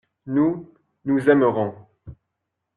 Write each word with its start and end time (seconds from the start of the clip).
Nous, 0.25 0.65
nous 1.05 1.29
aimerons. 1.29 1.75